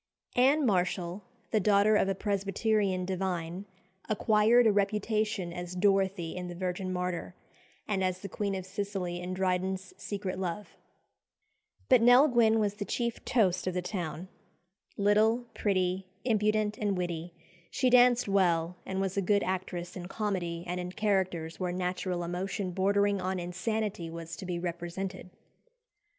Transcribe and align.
Anne 0.35 0.65
Marshall, 0.65 1.21
the 1.51 1.59
daughter 1.59 1.95
of 1.95 2.09
a 2.09 2.15
Presbyterian 2.15 3.05
divine, 3.05 3.65
acquired 4.09 4.65
a 4.65 4.71
reputation 4.71 5.53
as 5.53 5.75
Dorothea 5.75 6.35
in 6.39 6.47
"The 6.47 6.55
Virgin 6.55 6.91
Martyr," 6.91 7.35
and 7.87 8.03
as 8.03 8.21
the 8.21 8.27
Queen 8.27 8.55
of 8.55 8.65
Sicily 8.65 9.19
in 9.21 9.35
Dryden's 9.35 9.93
"Secret 10.01 10.39
Love." 10.39 10.75
But 11.87 12.01
Nell 12.01 12.27
Gwynn 12.27 12.57
was 12.59 12.73
the 12.73 12.83
chief 12.83 13.23
"toast" 13.25 13.67
of 13.67 13.75
the 13.75 13.83
town. 13.83 14.27
Little, 14.97 15.45
pretty, 15.53 16.07
impudent, 16.23 16.79
and 16.79 16.97
witty, 16.97 17.35
she 17.69 17.91
danced 17.91 18.27
well, 18.27 18.77
and 18.87 18.99
was 18.99 19.17
a 19.17 19.21
good 19.21 19.43
actress 19.43 19.95
in 19.95 20.07
comedy 20.07 20.63
and 20.65 20.79
in 20.79 20.93
characters 20.93 21.59
where 21.59 21.71
"natural 21.71 22.23
emotion 22.23 22.71
bordering 22.71 23.21
on 23.21 23.39
insanity" 23.39 24.09
was 24.09 24.35
to 24.37 24.47
be 24.47 24.57
represented. 24.57 25.29